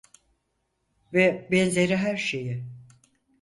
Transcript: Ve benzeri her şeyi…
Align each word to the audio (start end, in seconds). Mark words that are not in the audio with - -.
Ve 1.13 1.47
benzeri 1.51 1.95
her 1.97 2.17
şeyi… 2.17 2.63